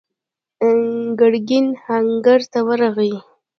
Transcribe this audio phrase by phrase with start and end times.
[1.19, 3.13] ګرګين آهنګر ته ورغی.